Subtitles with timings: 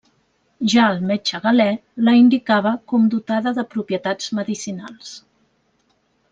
[0.73, 1.67] Ja el metge Galè
[2.07, 5.17] la indicava com dotada de propietats medicinals.